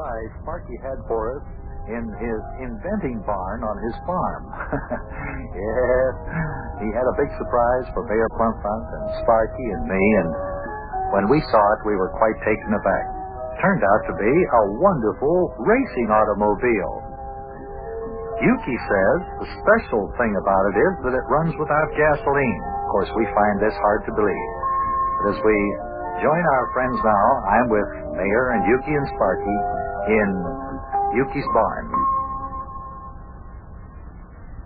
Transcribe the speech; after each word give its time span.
ride 0.00 0.32
Sparky 0.40 0.76
had 0.80 0.96
for 1.04 1.36
us 1.36 1.44
in 1.92 2.04
his 2.16 2.40
inventing 2.64 3.20
barn 3.28 3.60
on 3.60 3.76
his 3.84 3.96
farm. 4.08 4.42
yes, 5.52 6.12
he 6.80 6.88
had 6.96 7.04
a 7.04 7.14
big 7.20 7.28
surprise 7.36 7.86
for 7.92 8.08
Mayor 8.08 8.30
Plumpfront 8.40 8.86
and 8.96 9.04
Sparky 9.24 9.66
and 9.76 9.84
me, 9.84 10.04
and 10.24 10.30
when 11.12 11.26
we 11.28 11.42
saw 11.52 11.62
it, 11.76 11.80
we 11.84 11.98
were 12.00 12.12
quite 12.16 12.38
taken 12.46 12.70
aback. 12.72 13.06
Turned 13.60 13.84
out 13.84 14.02
to 14.08 14.14
be 14.16 14.32
a 14.32 14.62
wonderful 14.80 15.52
racing 15.68 16.08
automobile. 16.08 16.96
Yuki 18.40 18.76
says 18.88 19.18
the 19.44 19.48
special 19.60 20.08
thing 20.16 20.32
about 20.32 20.64
it 20.72 20.76
is 20.80 20.92
that 21.04 21.12
it 21.12 21.26
runs 21.28 21.52
without 21.60 21.88
gasoline. 21.92 22.62
Of 22.64 22.88
course, 22.88 23.10
we 23.12 23.28
find 23.36 23.60
this 23.60 23.76
hard 23.84 24.00
to 24.08 24.12
believe. 24.16 24.52
But 25.20 25.36
as 25.36 25.38
we 25.44 25.56
join 26.20 26.44
our 26.44 26.66
friends 26.76 26.98
now, 27.02 27.26
I'm 27.48 27.66
with 27.72 27.88
Mayor 28.16 28.44
and 28.56 28.62
Yuki 28.68 28.92
and 28.92 29.06
Sparky 29.16 29.58
in 30.12 30.28
Yuki's 31.16 31.48
barn. 31.52 31.90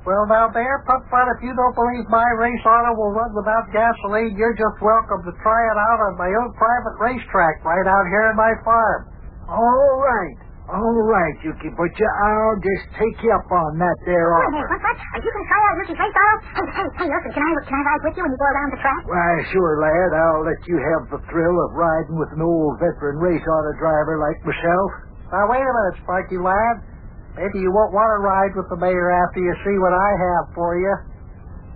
Well, 0.05 0.29
now, 0.29 0.53
Mayor 0.53 0.85
Plumpfront, 0.85 1.33
if 1.33 1.41
you 1.41 1.57
don't 1.57 1.73
believe 1.73 2.05
my 2.13 2.29
race 2.37 2.61
auto 2.69 2.93
will 2.93 3.17
run 3.17 3.33
without 3.33 3.73
gasoline, 3.73 4.37
you're 4.37 4.53
just 4.53 4.77
welcome 4.85 5.25
to 5.25 5.33
try 5.41 5.61
it 5.65 5.79
out 5.81 5.99
on 6.13 6.21
my 6.21 6.29
own 6.29 6.53
private 6.61 6.97
racetrack 7.01 7.65
right 7.65 7.89
out 7.89 8.05
here 8.13 8.29
in 8.29 8.37
my 8.37 8.53
farm. 8.69 9.09
All 9.49 9.97
right. 10.05 10.44
All 10.65 10.97
right, 11.05 11.37
Yuki 11.45 11.69
Butcher. 11.77 12.11
I'll 12.25 12.57
just 12.57 12.85
take 12.97 13.17
you 13.21 13.29
up 13.37 13.45
on 13.53 13.77
that 13.85 13.97
there 14.09 14.33
Wait 14.33 14.49
a 14.49 14.49
offer. 14.49 14.65
minute, 14.65 14.71
what, 14.73 14.81
what? 14.81 14.97
Are 14.97 15.21
you 15.21 15.29
going 15.29 15.45
to 15.45 15.51
try 15.53 15.61
out 15.61 15.75
Yuki's 15.77 16.01
race 16.01 16.17
auto? 16.17 16.37
Hey, 16.41 16.65
hey, 16.65 16.89
hey, 17.05 17.09
listen, 17.13 17.31
can 17.37 17.43
I, 17.45 17.51
can 17.69 17.77
I 17.77 17.83
ride 17.85 18.03
with 18.09 18.15
you 18.17 18.23
when 18.25 18.33
you 18.33 18.41
go 18.41 18.49
around 18.49 18.71
the 18.73 18.81
track? 18.81 19.03
Why, 19.05 19.31
sure, 19.53 19.73
lad. 19.85 20.11
I'll 20.17 20.45
let 20.49 20.61
you 20.65 20.77
have 20.81 21.03
the 21.13 21.21
thrill 21.29 21.57
of 21.69 21.77
riding 21.77 22.17
with 22.17 22.33
an 22.33 22.41
old 22.41 22.81
veteran 22.81 23.21
race 23.21 23.45
auto 23.45 23.73
driver 23.77 24.17
like 24.25 24.41
myself. 24.41 24.89
Now, 25.37 25.45
wait 25.53 25.61
a 25.61 25.69
minute, 25.69 26.01
Sparky 26.01 26.41
lad. 26.41 26.81
Maybe 27.37 27.61
you 27.61 27.69
won't 27.69 27.93
want 27.93 28.09
to 28.17 28.21
ride 28.25 28.57
with 28.57 28.65
the 28.73 28.81
mayor 28.81 29.13
after 29.13 29.45
you 29.45 29.53
see 29.69 29.77
what 29.77 29.93
I 29.93 30.11
have 30.17 30.45
for 30.57 30.81
you. 30.81 30.95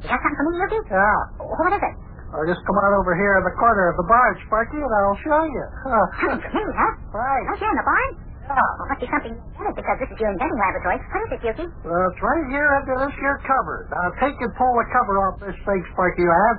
You 0.00 0.08
got 0.08 0.16
something 0.16 0.32
for 0.40 0.44
me, 0.48 0.64
Yuki? 0.64 0.80
Yeah. 0.88 1.44
What 1.44 1.76
is 1.76 1.82
it? 1.84 1.94
Or 2.32 2.44
just 2.48 2.60
come 2.64 2.76
on 2.80 2.92
over 3.04 3.12
here 3.16 3.36
in 3.40 3.44
the 3.44 3.56
corner 3.60 3.92
of 3.92 3.96
the 4.00 4.06
barn, 4.08 4.32
Sparky, 4.48 4.80
and 4.80 4.92
I'll 4.96 5.20
show 5.20 5.42
you. 5.44 5.64
Something 6.24 6.40
for 6.40 6.56
me, 6.56 6.72
huh? 6.72 6.92
right. 7.20 7.44
Out 7.52 7.56
here 7.60 7.68
in 7.68 7.76
the 7.80 7.84
barn? 7.88 8.12
Yeah. 8.48 8.56
Well, 8.56 8.88
must 8.88 9.00
be 9.04 9.08
something 9.12 9.34
you 9.36 9.44
invented 9.60 9.76
because 9.76 9.96
this 10.00 10.08
is 10.08 10.18
your 10.18 10.30
inventing 10.32 10.56
laboratory. 10.56 10.98
What 11.04 11.20
is 11.20 11.30
it, 11.36 11.40
Yuki? 11.44 11.66
Well, 11.84 12.04
it's 12.08 12.20
right 12.24 12.44
here 12.48 12.68
under 12.80 12.94
this 13.04 13.14
here 13.20 13.36
cover. 13.44 13.84
Now, 13.92 14.08
take 14.24 14.36
and 14.40 14.52
pull 14.56 14.72
the 14.80 14.86
cover 14.88 15.14
off 15.28 15.36
this 15.44 15.58
thing, 15.68 15.80
Sparky 15.92 16.24
you 16.24 16.32
have. 16.32 16.56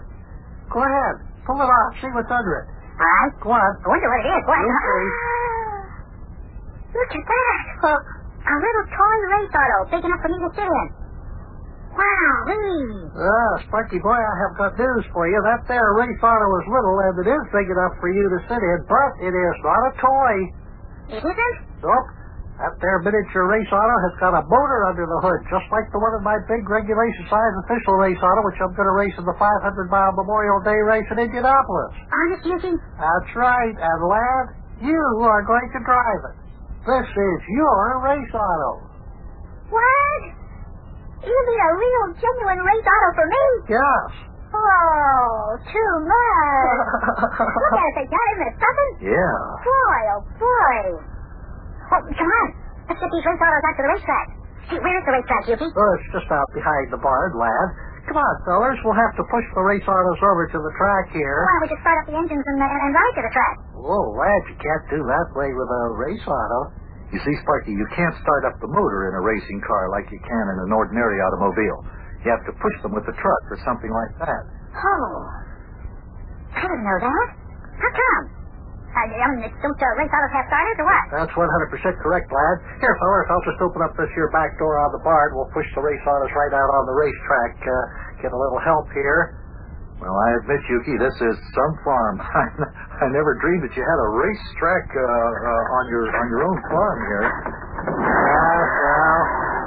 Go 0.70 0.80
ahead. 0.86 1.16
Pull 1.50 1.58
it 1.58 1.66
off. 1.66 1.92
See 1.98 2.12
what's 2.14 2.30
under 2.30 2.54
it. 2.62 2.66
All 2.70 3.10
right. 3.10 3.34
Go 3.42 3.50
on. 3.58 3.72
I 3.82 3.88
wonder 3.90 4.06
what 4.06 4.22
it 4.22 4.30
is. 4.38 4.44
What? 4.46 4.62
Okay. 4.62 5.06
Look 6.94 7.12
at 7.14 7.26
that. 7.26 7.66
Uh, 7.86 7.98
A 8.50 8.54
little 8.56 8.86
toy 8.94 9.16
race 9.34 9.54
auto, 9.54 9.80
big 9.94 10.04
enough 10.06 10.22
for 10.26 10.30
me 10.30 10.38
to 10.42 10.50
sit 10.58 10.66
in. 10.70 10.88
Wow, 11.90 12.54
Ah, 13.18 13.54
Sparky 13.68 14.00
boy, 14.00 14.16
I 14.16 14.36
have 14.48 14.54
got 14.58 14.78
news 14.80 15.06
for 15.12 15.28
you. 15.28 15.38
That 15.44 15.66
there 15.68 15.90
race 15.98 16.22
auto 16.24 16.48
is 16.62 16.66
little, 16.70 16.98
and 17.04 17.14
it 17.20 17.28
is 17.30 17.44
big 17.52 17.68
enough 17.70 17.94
for 18.00 18.10
you 18.10 18.26
to 18.30 18.40
sit 18.48 18.62
in, 18.62 18.78
but 18.88 19.12
it 19.26 19.34
is 19.36 19.56
not 19.66 19.82
a 19.90 19.94
toy. 20.00 20.36
It 21.18 21.24
isn't? 21.26 21.58
Nope. 21.82 22.08
That 22.60 22.76
there 22.84 23.00
miniature 23.08 23.48
race 23.48 23.72
auto 23.72 23.96
has 24.04 24.14
got 24.20 24.36
a 24.36 24.44
motor 24.44 24.80
under 24.92 25.08
the 25.08 25.20
hood, 25.24 25.40
just 25.48 25.64
like 25.72 25.88
the 25.96 26.00
one 26.04 26.12
in 26.20 26.24
my 26.28 26.36
big 26.44 26.68
regulation 26.68 27.24
size 27.32 27.56
official 27.64 27.96
race 27.96 28.20
auto, 28.20 28.44
which 28.44 28.60
I'm 28.60 28.76
going 28.76 28.84
to 28.84 28.98
race 29.00 29.16
in 29.16 29.24
the 29.24 29.38
500 29.40 29.88
mile 29.88 30.12
Memorial 30.20 30.60
Day 30.68 30.76
race 30.84 31.08
in 31.08 31.24
Indianapolis. 31.24 31.96
Honest, 32.12 32.44
Yuki? 32.44 32.76
That's 33.00 33.32
right, 33.40 33.72
and 33.80 33.98
lad, 34.04 34.46
you 34.84 35.00
are 35.24 35.44
going 35.48 35.72
to 35.72 35.80
drive 35.88 36.22
it. 36.36 36.36
This 36.84 37.08
is 37.08 37.40
your 37.56 38.04
race 38.04 38.34
auto. 38.36 38.72
What? 39.72 40.22
You 41.24 41.32
mean 41.32 41.62
a 41.64 41.72
real, 41.80 42.04
genuine 42.20 42.60
race 42.60 42.88
auto 42.92 43.10
for 43.16 43.28
me? 43.32 43.46
Yes. 43.72 44.08
Oh, 44.52 45.56
too 45.64 45.92
much. 46.04 46.76
Look 47.40 47.76
at 47.80 47.88
it, 47.88 47.96
they 48.04 48.08
got 48.12 48.28
him. 48.36 48.40
It's 48.52 48.60
something. 48.60 48.92
Yeah. 49.16 49.40
Boy, 49.64 50.00
oh 50.12 50.22
boy. 50.44 51.19
Come 51.90 52.30
on. 52.30 52.48
Let's 52.90 53.00
get 53.02 53.10
these 53.10 53.26
race 53.26 53.42
autos 53.42 53.64
out 53.66 53.76
to 53.78 53.84
the 53.86 53.92
racetrack. 53.94 54.28
Hey, 54.70 54.78
where 54.82 54.96
is 54.98 55.06
the 55.06 55.14
racetrack, 55.18 55.44
Yuki? 55.50 55.68
Oh, 55.70 55.92
it's 55.98 56.10
just 56.14 56.30
out 56.30 56.50
behind 56.54 56.94
the 56.94 57.02
barn, 57.02 57.34
lad. 57.38 57.68
Come 58.10 58.18
on, 58.18 58.34
fellers. 58.46 58.78
We'll 58.86 58.98
have 58.98 59.14
to 59.22 59.26
push 59.30 59.46
the 59.54 59.62
race 59.66 59.86
autos 59.86 60.22
over 60.26 60.50
to 60.50 60.60
the 60.62 60.74
track 60.78 61.14
here. 61.14 61.46
Why 61.46 61.54
don't 61.54 61.64
we 61.66 61.70
just 61.74 61.84
start 61.86 61.98
up 62.02 62.06
the 62.10 62.18
engines 62.18 62.42
and, 62.46 62.58
and, 62.58 62.70
and 62.70 62.92
ride 62.94 63.16
to 63.18 63.24
the 63.26 63.34
track? 63.34 63.56
Whoa, 63.78 64.18
lad, 64.18 64.42
you 64.50 64.58
can't 64.58 64.86
do 64.90 65.00
that 65.06 65.28
way 65.38 65.50
with 65.54 65.70
a 65.70 65.84
race 65.98 66.26
auto. 66.26 66.74
You 67.14 67.18
see, 67.26 67.34
Sparky, 67.42 67.74
you 67.74 67.86
can't 67.98 68.14
start 68.22 68.46
up 68.46 68.58
the 68.62 68.70
motor 68.70 69.10
in 69.10 69.18
a 69.18 69.22
racing 69.26 69.62
car 69.66 69.90
like 69.90 70.06
you 70.14 70.22
can 70.22 70.46
in 70.54 70.58
an 70.70 70.72
ordinary 70.74 71.18
automobile. 71.22 71.82
You 72.26 72.30
have 72.30 72.46
to 72.46 72.54
push 72.62 72.76
them 72.86 72.94
with 72.94 73.06
a 73.10 73.16
truck 73.18 73.44
or 73.50 73.58
something 73.66 73.90
like 73.90 74.14
that. 74.26 74.44
Oh. 74.78 75.18
I 76.54 76.62
didn't 76.66 76.86
know 76.86 77.00
that. 77.02 77.28
How 77.82 77.90
come? 77.94 78.24
I, 79.00 79.04
I 79.16 79.28
mean, 79.32 79.48
don't 79.48 79.80
uh, 79.80 79.88
race 79.96 80.12
autos 80.12 80.34
have 80.36 80.48
starters 80.52 80.78
or 80.84 80.88
what? 80.92 81.04
That's 81.16 81.36
100% 81.36 82.04
correct, 82.04 82.28
lad. 82.28 82.56
Here, 82.84 82.96
fellers, 83.00 83.28
I'll 83.32 83.48
just 83.48 83.62
open 83.64 83.80
up 83.80 83.96
this 83.96 84.12
here 84.12 84.28
back 84.36 84.60
door 84.60 84.76
on 84.76 84.92
the 84.92 85.00
barn. 85.08 85.32
We'll 85.40 85.52
push 85.56 85.68
the 85.72 85.84
race 85.84 86.04
autos 86.04 86.32
right 86.36 86.52
out 86.52 86.68
on 86.68 86.84
the 86.84 86.96
racetrack. 87.00 87.56
Uh, 87.64 87.74
get 88.20 88.32
a 88.36 88.40
little 88.40 88.60
help 88.60 88.92
here. 88.92 89.40
Well, 90.00 90.16
I 90.16 90.30
admit, 90.40 90.64
Yuki, 90.72 90.96
this 90.96 91.12
is 91.12 91.36
some 91.56 91.74
farm. 91.84 92.24
I 93.04 93.08
never 93.12 93.36
dreamed 93.44 93.68
that 93.68 93.74
you 93.76 93.84
had 93.84 94.00
a 94.00 94.10
racetrack 94.16 94.88
uh, 94.96 95.04
uh, 95.04 95.76
on 95.80 95.84
your 95.92 96.04
on 96.08 96.26
your 96.32 96.42
own 96.48 96.58
farm 96.72 97.00
here. 97.04 97.26
Ah, 97.84 98.64
well, 98.80 99.24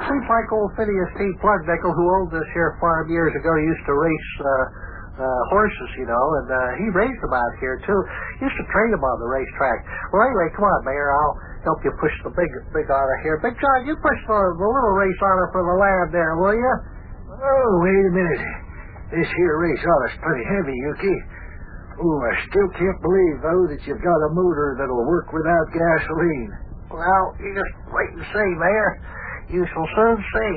seems 0.09 0.25
like 0.25 0.49
old 0.49 0.73
Phineas 0.73 1.11
T. 1.21 1.21
Plugnickel, 1.37 1.93
who 1.93 2.05
owned 2.17 2.33
this 2.33 2.49
here 2.57 2.73
farm 2.81 3.13
years 3.13 3.29
ago, 3.37 3.53
used 3.61 3.85
to 3.85 3.93
race 3.93 4.31
uh, 4.41 4.65
uh, 5.13 5.41
horses, 5.53 5.89
you 6.01 6.07
know, 6.09 6.25
and 6.41 6.47
uh, 6.49 6.59
he 6.81 6.85
raised 6.89 7.21
them 7.21 7.33
out 7.33 7.53
here 7.61 7.77
too. 7.85 7.99
Used 8.41 8.57
to 8.57 8.65
train 8.73 8.89
them 8.89 9.03
on 9.05 9.17
the 9.21 9.29
racetrack. 9.29 9.79
Well, 10.09 10.25
anyway, 10.25 10.49
come 10.57 10.65
on, 10.65 10.79
Mayor. 10.89 11.09
I'll 11.13 11.35
help 11.69 11.79
you 11.85 11.93
push 12.01 12.13
the 12.25 12.33
big 12.33 12.49
big 12.73 12.89
auto 12.89 13.15
here. 13.21 13.37
Big 13.45 13.53
John, 13.61 13.85
you 13.85 13.93
push 14.01 14.19
the, 14.25 14.39
the 14.57 14.67
little 14.67 14.95
race 14.97 15.19
auto 15.21 15.45
for 15.53 15.61
the 15.61 15.77
lad 15.77 16.05
there, 16.09 16.33
will 16.41 16.57
you? 16.57 16.73
Oh, 17.29 17.69
wait 17.85 18.05
a 18.09 18.13
minute. 18.13 18.45
This 19.13 19.29
here 19.29 19.55
race 19.61 19.83
auto's 19.85 20.17
pretty 20.25 20.45
heavy, 20.49 20.73
Yuki. 20.73 21.15
Oh, 22.01 22.17
I 22.25 22.33
still 22.49 22.69
can't 22.73 22.99
believe, 23.05 23.37
though, 23.45 23.63
that 23.69 23.81
you've 23.85 24.01
got 24.01 24.19
a 24.25 24.31
motor 24.33 24.73
that'll 24.81 25.05
work 25.05 25.29
without 25.29 25.65
gasoline. 25.69 26.51
Well, 26.89 27.25
you 27.37 27.53
just 27.53 27.75
wait 27.93 28.11
and 28.17 28.25
see, 28.33 28.49
Mayor. 28.57 28.89
You 29.53 29.61
shall 29.69 29.85
soon 29.93 30.17
see. 30.17 30.55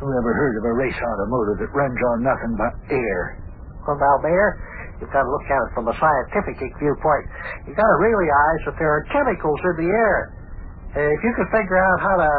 Who 0.00 0.08
ever 0.08 0.32
heard 0.32 0.54
of 0.56 0.64
a 0.64 0.74
race 0.80 0.96
auto 0.96 1.26
motor 1.28 1.54
that 1.60 1.70
runs 1.76 2.00
on 2.16 2.24
nothing 2.24 2.56
but 2.56 2.72
air? 2.88 3.36
Well, 3.84 4.00
now, 4.00 4.16
Mayor, 4.24 4.50
you've 4.96 5.12
got 5.12 5.24
to 5.24 5.30
look 5.30 5.44
at 5.44 5.60
it 5.60 5.70
from 5.76 5.92
a 5.92 5.94
scientific 6.00 6.56
viewpoint. 6.80 7.26
You've 7.68 7.76
got 7.76 7.84
to 7.84 7.98
realize 8.00 8.60
that 8.64 8.76
there 8.80 8.88
are 8.88 9.04
chemicals 9.12 9.60
in 9.76 9.84
the 9.84 9.90
air. 9.92 10.18
Uh, 10.96 11.04
if 11.04 11.20
you 11.20 11.32
could 11.36 11.52
figure 11.52 11.76
out 11.76 11.98
how 12.00 12.16
to 12.16 12.32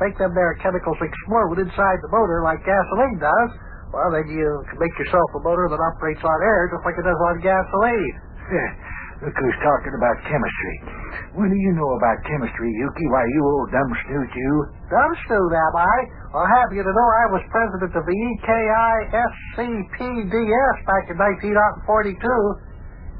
make 0.00 0.16
them 0.16 0.32
there 0.32 0.56
chemicals 0.64 0.96
explode 1.04 1.60
inside 1.60 1.98
the 2.00 2.10
motor 2.10 2.40
like 2.42 2.64
gasoline 2.64 3.20
does, 3.20 3.50
well, 3.92 4.08
then 4.08 4.24
you 4.32 4.48
can 4.72 4.80
make 4.80 4.96
yourself 4.96 5.28
a 5.36 5.40
motor 5.44 5.68
that 5.68 5.78
operates 5.78 6.24
on 6.24 6.38
air 6.40 6.72
just 6.72 6.80
like 6.80 6.96
it 6.96 7.04
does 7.04 7.20
on 7.28 7.44
gasoline. 7.44 8.16
Look 9.22 9.36
who's 9.38 9.60
talking 9.62 9.94
about 9.94 10.16
chemistry. 10.26 10.76
What 11.38 11.46
do 11.46 11.54
you 11.54 11.72
know 11.78 11.90
about 11.94 12.18
chemistry, 12.26 12.72
Yuki? 12.74 13.06
Why, 13.06 13.22
you 13.36 13.40
old 13.46 13.70
dumb 13.70 13.92
snoot, 14.08 14.30
you. 14.34 14.52
Dumb 14.90 15.12
snoot, 15.28 15.52
am 15.54 15.76
I? 15.78 15.96
I'll 16.32 16.48
have 16.48 16.72
you 16.72 16.80
to 16.80 16.88
know 16.88 17.08
I 17.12 17.28
was 17.28 17.44
president 17.52 17.92
of 17.92 18.08
the 18.08 18.16
E 18.16 18.28
EKISCPDS 18.40 20.76
back 20.88 21.12
in 21.12 21.20
1942. 21.20 22.16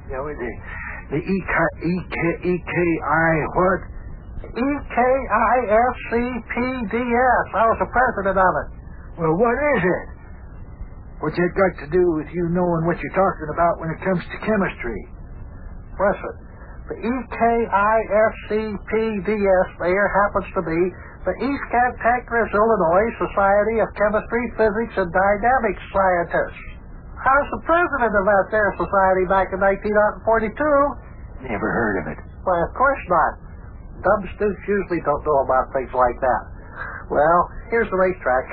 You 0.08 0.16
know, 0.16 0.32
the, 0.32 0.48
the 1.12 1.20
EK, 1.20 1.54
EK, 1.92 2.16
EKI 2.56 3.32
what? 3.52 3.84
E 4.48 4.64
EKISCPDS. 6.08 7.46
I 7.52 7.68
was 7.68 7.76
the 7.84 7.92
president 7.92 8.40
of 8.40 8.52
it. 8.64 8.68
Well, 9.20 9.36
what 9.36 9.60
is 9.76 9.84
it? 9.84 10.08
What's 11.20 11.36
it 11.36 11.52
got 11.52 11.84
to 11.84 11.92
do 11.92 12.00
with 12.16 12.32
you 12.32 12.48
knowing 12.48 12.88
what 12.88 12.96
you're 12.96 13.12
talking 13.12 13.52
about 13.52 13.76
when 13.76 13.92
it 13.92 14.00
comes 14.08 14.24
to 14.24 14.36
chemistry? 14.40 15.04
Listen, 16.00 16.48
the 16.88 16.96
E 16.96 17.12
EKISCPDS 18.48 19.68
there 19.84 20.08
happens 20.16 20.48
to 20.56 20.64
be 20.64 20.80
the 21.22 21.34
East 21.38 21.64
Cantankerous, 21.70 22.50
Illinois 22.50 23.10
Society 23.14 23.78
of 23.78 23.88
Chemistry, 23.94 24.44
Physics, 24.58 24.94
and 24.98 25.10
Dynamics 25.14 25.82
Scientists. 25.94 26.62
I 27.22 27.30
was 27.38 27.50
the 27.54 27.62
president 27.62 28.10
of 28.18 28.24
that 28.26 28.46
there 28.50 28.74
society 28.74 29.30
back 29.30 29.54
in 29.54 29.62
1942. 29.62 31.46
Never 31.46 31.68
heard 31.70 31.96
of 32.02 32.06
it. 32.10 32.18
Why, 32.42 32.58
of 32.66 32.74
course 32.74 32.98
not. 33.06 33.32
Dumb 34.02 34.22
stooks 34.34 34.62
usually 34.66 34.98
don't 35.06 35.22
know 35.22 35.46
about 35.46 35.70
things 35.70 35.94
like 35.94 36.18
that. 36.18 36.42
Well, 37.06 37.40
here's 37.70 37.86
the 37.86 37.98
racetrack. 38.02 38.50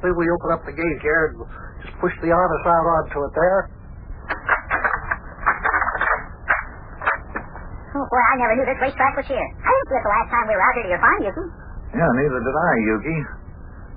Maybe 0.00 0.16
we 0.16 0.24
open 0.32 0.56
up 0.56 0.64
the 0.64 0.72
gate 0.72 1.00
here 1.04 1.36
and 1.36 1.44
just 1.84 1.92
push 2.00 2.16
the 2.24 2.32
honest 2.32 2.64
out 2.64 2.86
onto 2.88 3.20
it 3.28 3.32
there. 3.36 3.60
Oh, 7.92 8.06
boy, 8.08 8.22
I 8.32 8.34
never 8.40 8.56
knew 8.56 8.64
this 8.64 8.80
racetrack 8.80 9.20
was 9.20 9.28
here. 9.28 9.36
I 9.36 9.68
didn't 9.68 9.88
see 9.92 9.96
it 10.00 10.04
the 10.08 10.14
last 10.16 10.28
time 10.32 10.48
we 10.48 10.56
were 10.56 10.64
out 10.64 10.74
here 10.80 10.84
to 10.88 10.92
your 10.96 11.02
farm, 11.04 11.20
Yuki. 11.28 11.44
Yeah, 11.92 12.10
neither 12.16 12.40
did 12.40 12.56
I, 12.56 12.72
Yuki. 12.88 13.18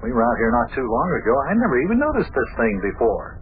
We 0.04 0.12
were 0.12 0.22
out 0.22 0.38
here 0.38 0.52
not 0.52 0.70
too 0.76 0.84
long 0.86 1.10
ago. 1.24 1.34
I 1.48 1.54
never 1.56 1.80
even 1.82 1.98
noticed 1.98 2.30
this 2.30 2.52
thing 2.60 2.76
before. 2.84 3.40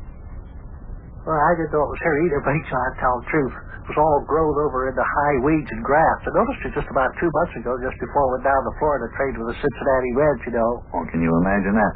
Well, 1.25 1.39
I 1.39 1.51
didn't 1.57 1.71
know 1.73 1.87
it 1.87 1.93
was 1.97 2.03
here 2.03 2.17
either, 2.27 2.39
but 2.43 2.53
he's 2.53 2.71
not 2.71 2.91
telling 2.99 3.23
the 3.25 3.31
truth. 3.31 3.55
It 3.83 3.87
was 3.91 3.99
all 3.99 4.19
grown 4.23 4.55
over 4.63 4.87
into 4.87 5.03
high 5.03 5.37
weeds 5.43 5.67
and 5.75 5.83
grass. 5.83 6.19
I 6.23 6.31
noticed 6.31 6.63
it 6.67 6.71
just 6.75 6.87
about 6.87 7.11
two 7.19 7.27
months 7.31 7.55
ago, 7.59 7.75
just 7.83 7.99
before 7.99 8.23
I 8.23 8.29
went 8.39 8.45
down 8.47 8.61
to 8.63 8.71
Florida 8.79 9.07
to 9.07 9.11
trade 9.19 9.35
with 9.35 9.47
the 9.51 9.57
Cincinnati 9.59 10.11
Reds, 10.15 10.43
you 10.47 10.53
know. 10.55 10.71
Oh, 10.95 11.03
can 11.11 11.19
you 11.19 11.31
imagine 11.43 11.75
that? 11.75 11.93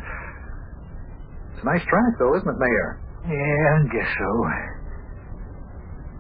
It's 1.55 1.63
a 1.63 1.67
nice 1.67 1.83
track, 1.87 2.11
though, 2.19 2.35
isn't 2.35 2.47
it, 2.49 2.59
Mayor? 2.59 2.89
Yeah, 3.27 3.67
I 3.71 3.87
guess 3.91 4.11
so. 4.19 4.29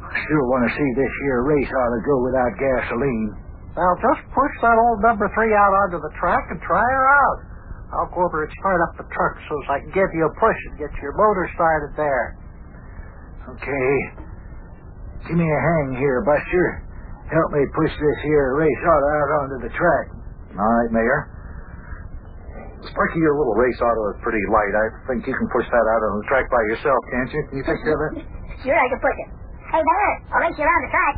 I 0.07 0.15
still 0.23 0.45
want 0.47 0.67
to 0.67 0.71
see 0.71 0.89
this 0.95 1.13
here 1.27 1.43
race 1.43 1.67
ought 1.67 1.93
to 1.99 2.01
go 2.07 2.15
without 2.23 2.51
gasoline. 2.59 3.29
Now, 3.77 3.93
just 4.01 4.25
push 4.33 4.53
that 4.65 4.73
old 4.73 5.05
number 5.05 5.29
three 5.37 5.53
out 5.53 5.73
onto 5.85 6.01
the 6.01 6.09
track 6.17 6.49
and 6.49 6.57
try 6.65 6.81
her 6.81 7.05
out. 7.13 7.39
I'll 7.93 8.09
go 8.09 8.25
over 8.25 8.43
and 8.43 8.51
start 8.57 8.81
up 8.89 8.97
the 8.97 9.07
truck 9.13 9.37
so 9.45 9.53
I 9.69 9.79
can 9.85 9.93
give 9.93 10.09
you 10.17 10.25
a 10.25 10.33
push 10.41 10.59
and 10.73 10.81
get 10.81 10.89
your 10.97 11.13
motor 11.13 11.45
started 11.53 11.93
there. 11.93 12.35
Okay. 13.53 13.93
Give 15.29 15.37
me 15.37 15.45
a 15.45 15.61
hang 15.61 15.95
here, 15.95 16.25
Buster. 16.25 16.83
Help 17.29 17.49
me 17.53 17.63
push 17.77 17.93
this 17.93 18.17
here 18.25 18.57
race 18.57 18.81
auto 18.81 19.09
out 19.13 19.29
onto 19.45 19.57
the 19.69 19.71
track. 19.77 20.05
All 20.57 20.73
right, 20.81 20.91
Mayor. 20.91 21.29
Sparky, 22.81 23.19
your 23.19 23.37
little 23.37 23.55
race 23.55 23.77
auto 23.77 24.03
is 24.15 24.17
pretty 24.25 24.41
light. 24.49 24.73
I 24.73 24.85
think 25.05 25.27
you 25.27 25.35
can 25.37 25.49
push 25.53 25.69
that 25.69 25.85
out 25.85 26.01
on 26.01 26.23
the 26.23 26.25
track 26.27 26.49
by 26.49 26.61
yourself, 26.73 26.99
can't 27.13 27.29
you? 27.29 27.41
Can 27.51 27.55
you 27.61 27.65
care 27.67 27.77
of 27.77 28.01
it? 28.09 28.25
sure, 28.65 28.73
I 28.73 28.87
can 28.89 28.99
push 29.05 29.17
it. 29.21 29.46
Hey, 29.71 29.81
Mayor, 29.83 30.11
I'll 30.31 30.41
race 30.43 30.55
you 30.55 30.63
around 30.63 30.83
the 30.87 30.91
track. 30.91 31.15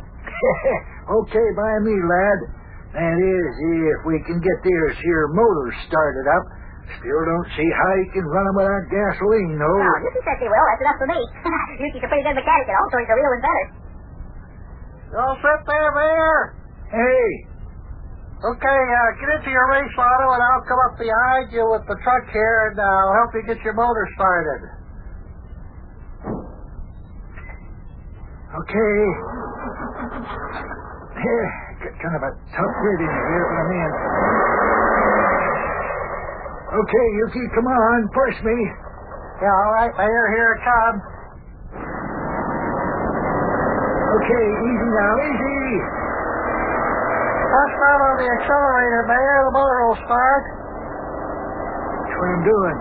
okay 1.22 1.48
by 1.54 1.72
me, 1.86 1.94
lad. 1.94 2.38
That 2.90 3.16
is, 3.22 3.50
if 3.62 4.00
we 4.02 4.18
can 4.26 4.42
get 4.42 4.58
this 4.66 4.98
here 4.98 5.30
motor 5.30 5.70
started 5.86 6.26
up. 6.26 6.44
Still 6.98 7.22
don't 7.22 7.48
see 7.54 7.68
how 7.70 7.92
you 8.02 8.08
can 8.10 8.26
run 8.26 8.50
'em 8.50 8.56
without 8.58 8.82
gasoline, 8.90 9.54
though. 9.62 9.78
Oh, 9.78 9.96
Yuki 10.02 10.20
says 10.26 10.38
he 10.42 10.48
will. 10.50 10.66
That's 10.74 10.82
enough 10.82 10.98
for 10.98 11.06
me. 11.06 11.20
Yuki's 11.86 12.02
a 12.02 12.08
pretty 12.10 12.26
good 12.26 12.34
mechanic, 12.34 12.66
and 12.66 12.74
also 12.82 12.94
he's 12.98 13.06
a 13.06 13.14
real 13.14 13.32
inventor. 13.38 13.66
Y'all 15.14 15.38
sit 15.38 15.60
there, 15.70 15.90
Mayor. 15.94 16.38
Hey, 16.90 17.46
Okay, 18.40 18.80
uh, 18.96 19.08
get 19.20 19.28
into 19.36 19.50
your 19.52 19.68
race 19.68 19.92
auto, 20.00 20.32
and 20.32 20.40
I'll 20.40 20.64
come 20.64 20.80
up 20.88 20.96
behind 20.96 21.52
you 21.52 21.60
with 21.76 21.84
the 21.84 21.92
truck 22.00 22.24
here, 22.32 22.72
and 22.72 22.80
uh, 22.80 22.88
I'll 22.88 23.12
help 23.20 23.36
you 23.36 23.44
get 23.44 23.60
your 23.60 23.76
motor 23.76 24.08
started. 24.16 24.79
Okay. 28.50 28.98
Got 31.80 31.96
kind 31.96 32.16
of 32.16 32.22
a 32.28 32.32
tough 32.52 32.76
in 32.84 33.00
here, 33.00 33.44
but 33.48 33.56
I'm 33.56 33.72
in. 33.72 33.92
Okay, 36.70 37.06
Yuki, 37.18 37.44
come 37.56 37.66
on, 37.66 38.08
push 38.14 38.36
me. 38.44 38.56
Yeah, 39.42 39.48
all 39.48 39.72
right, 39.72 39.92
Mayor, 39.96 40.26
here 40.36 40.50
it 40.54 40.60
comes. 40.60 41.00
Okay, 44.20 44.46
easy 44.60 44.88
now, 44.92 45.14
easy. 45.24 45.64
Press 47.48 47.72
down 47.80 48.00
on 48.04 48.14
the 48.20 48.28
accelerator, 48.28 49.02
Mayor. 49.08 49.38
The 49.48 49.54
motor 49.56 49.80
will 49.88 50.00
start. 50.04 50.42
That's 52.06 52.14
what 52.20 52.28
I'm 52.28 52.44
doing. 52.44 52.76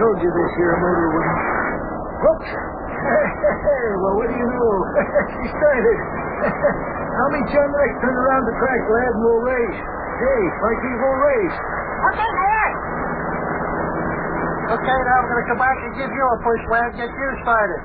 Told 0.00 0.16
you 0.24 0.30
this 0.32 0.52
here 0.56 0.74
motor 0.80 1.08
wouldn't. 1.12 1.40
Whoops. 2.24 2.65
Well, 4.02 4.14
what 4.18 4.26
do 4.28 4.36
you 4.36 4.48
know? 4.48 4.70
she 5.36 5.46
started. 5.50 5.98
How 7.16 7.26
many 7.32 7.44
John 7.48 7.70
Rex 7.72 7.90
turn 8.04 8.12
around 8.12 8.44
the 8.44 8.56
track, 8.60 8.82
lad, 8.92 9.12
and 9.16 9.22
we'll 9.24 9.42
race. 9.46 9.80
Hey, 9.80 10.42
Frankie, 10.60 10.96
we'll 11.00 11.20
race. 11.24 11.56
Okay, 12.12 12.30
Mayor. 12.36 12.70
Okay, 14.76 14.98
now 15.06 15.16
I'm 15.22 15.26
going 15.30 15.40
to 15.40 15.48
come 15.48 15.60
back 15.62 15.78
and 15.80 15.92
give 15.96 16.10
you 16.10 16.24
a 16.26 16.36
push, 16.42 16.62
lad. 16.74 16.90
And 16.92 16.98
get 17.00 17.10
you 17.10 17.28
started. 17.46 17.80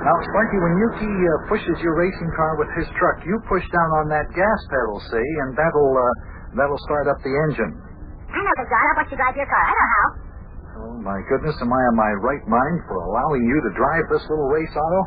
Now, 0.00 0.16
Sparky, 0.32 0.56
when 0.56 0.74
Yuki 0.80 1.12
uh, 1.12 1.32
pushes 1.52 1.76
your 1.84 1.92
racing 1.92 2.32
car 2.32 2.56
with 2.56 2.72
his 2.72 2.88
truck, 2.96 3.20
you 3.28 3.36
push 3.44 3.62
down 3.68 3.90
on 4.00 4.08
that 4.08 4.32
gas 4.32 4.60
pedal, 4.72 4.96
see, 5.12 5.28
and 5.44 5.52
that'll 5.52 5.92
uh, 5.92 6.04
that'll 6.56 6.80
start 6.88 7.04
up 7.04 7.20
the 7.20 7.34
engine. 7.52 7.76
I 8.32 8.40
know, 8.40 8.54
Big 8.56 8.68
John. 8.72 8.80
I'll 8.80 8.96
watch 8.96 9.10
you 9.12 9.18
drive 9.20 9.36
your 9.36 9.44
car. 9.44 9.60
I 9.60 9.72
know 9.76 9.88
how. 9.92 10.29
My 11.00 11.16
goodness, 11.32 11.56
am 11.64 11.72
I 11.72 11.80
in 11.88 11.96
my 11.96 12.12
right 12.20 12.44
mind 12.44 12.76
for 12.84 13.00
allowing 13.00 13.40
you 13.48 13.56
to 13.56 13.70
drive 13.72 14.04
this 14.12 14.20
little 14.28 14.48
race 14.52 14.68
auto? 14.76 15.00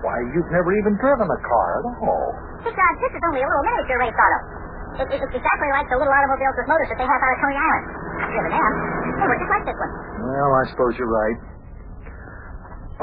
Why, 0.00 0.16
you've 0.32 0.48
never 0.52 0.72
even 0.72 0.96
driven 1.00 1.28
a 1.28 1.40
car 1.44 1.68
at 1.80 1.84
all. 2.00 2.28
Big 2.64 2.72
John, 2.72 2.92
this 3.00 3.12
is 3.12 3.20
only 3.28 3.44
a 3.44 3.48
little 3.48 3.64
miniature 3.68 4.00
race 4.00 4.16
auto. 4.16 4.38
It, 5.04 5.06
it, 5.10 5.20
it's 5.20 5.36
exactly 5.36 5.68
like 5.76 5.84
the 5.92 6.00
little 6.00 6.12
automobiles 6.12 6.56
with 6.56 6.68
motors 6.70 6.88
that 6.92 6.96
they 6.96 7.08
have 7.08 7.20
out 7.20 7.32
of 7.36 7.38
Coney 7.44 7.58
Island. 7.60 7.84
I've 8.24 8.30
driven 8.32 8.52
them. 8.56 8.72
They 9.20 9.26
were 9.28 9.38
just 9.40 9.52
like 9.52 9.64
this 9.68 9.76
one. 9.76 9.92
Well, 10.24 10.50
I 10.54 10.62
suppose 10.72 10.92
you're 10.96 11.12
right. 11.12 11.38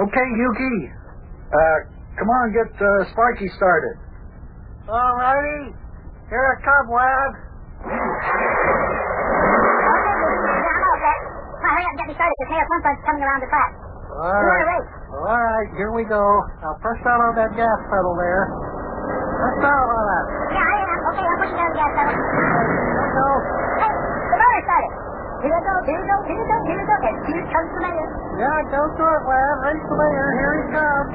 Okay, 0.02 0.28
Yuki. 0.40 0.76
Uh, 1.52 1.78
come 2.18 2.30
on, 2.42 2.46
get 2.58 2.74
uh, 2.74 2.90
Sparky 3.14 3.50
started. 3.54 3.96
All 4.90 5.14
righty. 5.20 5.78
Here 6.32 6.46
it 6.58 6.60
comes, 6.66 6.90
lad. 6.90 7.32
Okay, 7.86 8.40
Yuki. 8.42 8.90
Yeah, 10.58 10.74
I'm 10.74 10.82
all 10.90 10.98
set. 11.02 11.20
Come 11.62 11.70
on, 11.70 11.74
hurry 11.76 11.86
up 11.86 11.92
and 11.92 12.00
get 12.02 12.08
me 12.08 12.16
started. 13.00 13.00
This 13.00 13.00
Mayor 13.00 13.00
Plumpfront's 13.00 13.04
coming 13.08 13.24
around 13.24 13.42
the 13.42 13.50
track. 13.52 13.72
All 14.12 14.28
You 14.28 14.52
right. 14.52 14.86
All 15.12 15.40
right, 15.40 15.70
here 15.80 15.92
we 15.92 16.04
go. 16.04 16.24
Now 16.60 16.76
press 16.84 17.00
down 17.04 17.20
on 17.22 17.36
that 17.40 17.52
gas 17.56 17.80
pedal 17.88 18.16
there. 18.20 18.44
Press 18.52 19.58
down 19.64 19.86
on 19.88 20.04
that. 20.08 20.26
Yeah, 20.52 20.60
I 20.60 20.76
am. 20.84 21.00
Okay, 21.12 21.24
I'm 21.24 21.38
pushing 21.40 21.58
down 21.60 21.72
the 21.72 21.80
gas 21.80 21.92
pedal. 21.96 22.16
You 22.16 23.08
go. 23.16 23.28
Hey, 23.80 23.92
the 23.92 24.38
motor 24.40 24.64
started. 24.68 24.92
Here 25.42 25.58
we 25.58 25.62
go, 25.66 25.74
here 25.90 25.98
we 25.98 26.06
go, 26.06 26.18
here 26.22 26.38
we 26.38 26.46
go, 26.46 26.58
here 26.70 26.78
we 26.78 26.86
go. 26.86 26.96
And 27.02 27.16
here 27.26 27.46
comes 27.50 27.70
the 27.74 27.82
Mayor. 27.82 28.10
Yeah, 28.38 28.58
go 28.70 28.82
to 28.94 29.04
it, 29.10 29.24
lad. 29.26 29.56
Race 29.66 29.86
the 29.90 29.96
mayor. 29.98 30.28
Here 30.38 30.54
he 30.54 30.64
comes. 30.70 31.12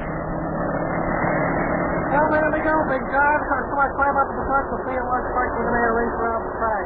Well, 2.11 2.27
there 2.31 2.49
we 2.51 2.59
go, 2.59 2.75
Big 2.91 3.03
John. 3.07 3.37
So 3.71 3.75
I 3.79 3.87
climb 3.95 4.15
up 4.19 4.27
to 4.27 4.35
the 4.35 4.45
front 4.51 4.65
to 4.67 4.77
see 4.83 4.97
what 4.99 5.21
Spark 5.31 5.49
with 5.55 5.63
the 5.63 5.71
mayor 5.71 5.93
race 5.95 6.15
around 6.19 6.43
the 6.43 6.53
track. 6.59 6.85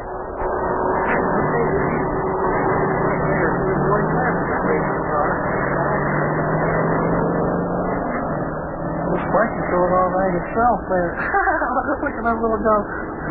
Sparky's 9.18 9.68
going 9.72 9.92
all 9.92 10.10
right 10.12 10.32
himself 10.36 10.78
there. 10.88 11.10
Look 12.04 12.14
at 12.16 12.24
that 12.24 12.38
little 12.38 12.60
go. 12.60 12.76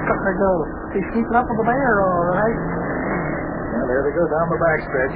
Cutting 0.06 0.26
her 0.28 0.38
go. 0.38 0.54
He's 0.98 1.10
keeping 1.16 1.36
up 1.36 1.46
with 1.48 1.58
the 1.58 1.68
mayor 1.68 1.96
all 2.02 2.26
right. 2.34 2.58
Yeah, 3.72 3.84
there 3.88 4.02
they 4.06 4.14
go 4.14 4.26
down 4.28 4.46
the 4.52 4.60
backstretch. 4.60 5.16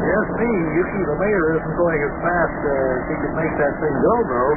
Yes, 0.00 0.26
me, 0.40 0.50
Yuki, 0.80 1.02
the 1.04 1.18
mayor 1.20 1.44
isn't 1.60 1.76
going 1.76 2.00
as 2.00 2.14
fast 2.24 2.56
as 2.64 2.98
he 3.10 3.14
can 3.20 3.32
make 3.36 3.54
that 3.60 3.74
thing 3.84 3.94
go, 4.00 4.14
though. 4.32 4.54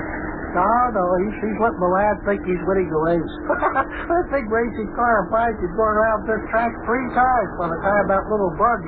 No, 0.53 0.69
no, 0.93 1.03
he's, 1.17 1.35
he's 1.41 1.57
letting 1.57 1.81
the 1.81 1.89
lad 1.89 2.21
think 2.29 2.45
he's 2.45 2.61
winning 2.69 2.85
the 2.93 3.01
race. 3.01 3.33
that 4.13 4.25
big 4.29 4.45
racing 4.53 4.93
car 4.93 5.25
of 5.25 5.33
mine 5.33 5.57
could 5.57 5.73
go 5.73 5.81
around 5.81 6.29
this 6.29 6.37
track 6.53 6.69
three 6.85 7.07
times 7.17 7.51
by 7.57 7.73
the 7.73 7.79
time 7.81 8.05
that 8.13 8.23
little 8.29 8.53
bug 8.53 8.79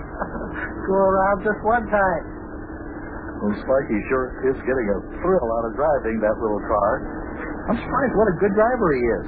go 0.88 0.94
around 0.94 1.42
just 1.42 1.58
one 1.66 1.90
time. 1.90 2.35
Well, 3.42 3.54
Sparky 3.62 4.00
sure 4.10 4.32
is 4.48 4.58
getting 4.64 4.88
a 4.96 4.98
thrill 5.22 5.48
out 5.60 5.66
of 5.70 5.74
driving 5.76 6.18
that 6.24 6.36
little 6.40 6.62
car. 6.66 6.92
I'm 7.70 7.78
surprised 7.78 8.14
what 8.16 8.28
a 8.32 8.36
good 8.40 8.54
driver 8.56 8.88
he 8.96 9.04
is. 9.22 9.28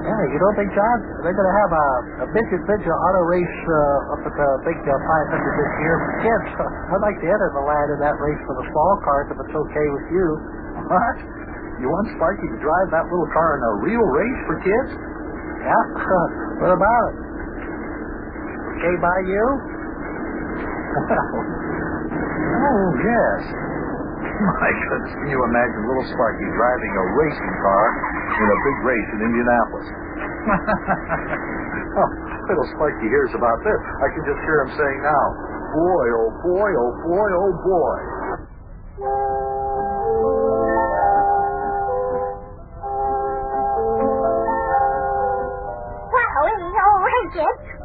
Yeah, 0.00 0.16
you 0.32 0.38
don't 0.40 0.56
think, 0.56 0.72
John, 0.72 0.96
they're 1.20 1.36
going 1.36 1.50
to 1.50 1.58
have 1.60 1.72
a, 1.76 1.88
a 2.24 2.26
midget 2.32 2.64
midget 2.64 2.88
auto 2.88 3.20
race 3.28 3.56
uh, 3.68 4.14
up 4.16 4.22
at 4.24 4.32
the 4.32 4.48
big 4.64 4.80
uh, 4.80 4.96
500 4.96 5.36
this 5.36 5.72
year 5.84 5.96
kids. 6.24 6.48
I'd 6.56 7.04
like 7.04 7.20
to 7.20 7.28
enter 7.28 7.50
the 7.52 7.60
lad 7.68 7.92
in 7.92 7.98
that 8.00 8.16
race 8.16 8.40
for 8.48 8.56
the 8.56 8.66
small 8.72 8.92
cars 9.04 9.28
if 9.28 9.36
it's 9.44 9.52
okay 9.52 9.86
with 9.92 10.06
you. 10.08 10.26
What? 10.88 11.16
You 11.84 11.92
want 11.92 12.16
Sparky 12.16 12.48
to 12.48 12.58
drive 12.64 12.88
that 12.96 13.04
little 13.12 13.28
car 13.36 13.60
in 13.60 13.62
a 13.64 13.72
real 13.84 14.06
race 14.08 14.40
for 14.48 14.56
kids? 14.64 14.90
Yeah, 15.68 15.84
what 16.64 16.72
about 16.72 17.04
it? 17.12 17.16
Okay 18.80 18.96
by 19.04 19.18
you? 19.28 19.44
oh, 22.50 22.86
yes. 23.00 23.42
My 24.40 24.70
goodness, 24.72 25.12
can 25.20 25.28
you 25.28 25.40
imagine 25.44 25.80
little 25.84 26.06
Sparky 26.16 26.48
driving 26.56 26.92
a 26.96 27.04
racing 27.14 27.54
car 27.60 27.84
in 28.40 28.46
a 28.48 28.58
big 28.64 28.78
race 28.88 29.08
in 29.12 29.18
Indianapolis? 29.20 29.88
oh, 32.00 32.08
little 32.48 32.68
Sparky 32.72 33.06
hears 33.08 33.32
about 33.36 33.60
this. 33.62 33.80
I 34.00 34.08
can 34.16 34.22
just 34.24 34.40
hear 34.48 34.64
him 34.64 34.70
saying 34.74 35.00
now, 35.04 35.24
boy, 35.76 36.06
oh 36.16 36.30
boy, 36.40 36.70
oh 36.72 36.92
boy, 37.04 37.28
oh 37.36 37.52
boy. 37.60 37.98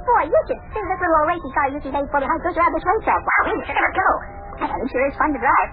Boy, 0.06 0.30
you 0.30 0.40
should 0.46 0.62
see 0.70 0.82
this 0.86 1.00
little 1.02 1.18
old 1.18 1.28
racing 1.28 1.54
car 1.54 1.68
Yuki 1.74 1.90
made 1.90 2.06
for 2.14 2.22
me. 2.22 2.30
How 2.30 2.38
goes 2.38 2.54
around 2.54 2.74
this 2.78 2.86
racetrack. 2.86 3.22
Wow, 3.26 3.42
we 3.50 3.58
should 3.66 3.74
never 3.74 3.94
go. 3.94 4.35
Man, 4.60 4.72
it 4.72 4.88
sure 4.92 5.06
is 5.10 5.16
fun 5.20 5.32
to 5.36 5.40
drive. 5.42 5.70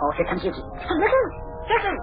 Oh, 0.00 0.10
here 0.14 0.26
comes 0.30 0.42
Yuki. 0.46 0.62
Hey, 0.62 0.96
Yuki! 0.96 1.22
Yuki! 1.66 1.94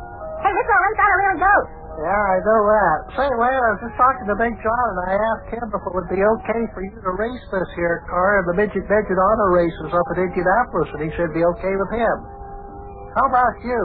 Hey, 0.44 0.52
this 0.54 0.66
little 0.68 0.84
race 0.86 1.00
auto 1.00 1.16
really 1.18 1.40
goes. 1.40 1.68
Yeah, 1.98 2.14
I 2.14 2.38
know 2.46 2.62
that. 2.62 2.98
Say, 3.18 3.26
Wayne, 3.42 3.58
I 3.58 3.70
was 3.74 3.82
just 3.82 3.98
talking 3.98 4.30
to 4.30 4.38
Big 4.38 4.54
John, 4.62 4.86
and 4.94 5.00
I 5.10 5.14
asked 5.18 5.50
him 5.50 5.66
if 5.66 5.82
it 5.82 5.94
would 5.98 6.06
be 6.14 6.22
okay 6.22 6.62
for 6.78 6.86
you 6.86 6.94
to 6.94 7.12
race 7.18 7.46
this 7.50 7.70
here 7.74 8.06
car 8.06 8.38
in 8.38 8.54
the 8.54 8.56
midget 8.60 8.86
midget 8.86 9.18
auto 9.18 9.46
races 9.50 9.90
up 9.90 10.06
in 10.14 10.30
Indianapolis, 10.30 10.94
and 10.94 11.02
he 11.02 11.10
said 11.18 11.34
it'd 11.34 11.42
be 11.42 11.42
okay 11.58 11.74
with 11.74 11.90
him. 11.90 12.16
How 13.18 13.26
about 13.34 13.56
you? 13.66 13.82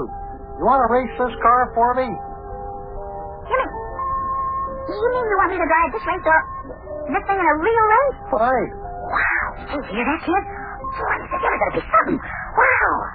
You 0.60 0.64
want 0.68 0.84
to 0.84 0.88
race 0.92 1.14
this 1.24 1.34
car 1.40 1.72
for 1.72 1.96
me? 1.96 2.04
Jimmy, 3.48 3.68
you 4.92 5.08
mean 5.08 5.24
you 5.24 5.36
want 5.40 5.50
me 5.56 5.58
to 5.62 5.68
drive 5.72 5.90
this 5.96 6.04
race 6.04 6.26
or 6.28 6.40
this 7.16 7.24
thing 7.24 7.38
in 7.40 7.46
a 7.48 7.56
real 7.64 7.84
race? 7.96 8.18
Right. 8.28 8.72
Wow. 9.08 9.46
Hey, 9.72 9.80
you 9.80 9.88
hear 9.88 10.04
that, 10.04 10.20
kid? 10.20 10.44
Ever 10.92 11.28
going 11.28 11.80
to 11.80 12.12
be. 12.12 12.16
Wow. 12.56 13.12